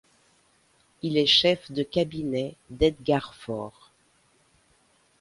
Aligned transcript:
Il 1.03 1.15
est 1.15 1.27
chef 1.27 1.71
de 1.71 1.83
cabinet 1.83 2.55
d'Edgar 2.71 3.35
Faure. 3.35 3.91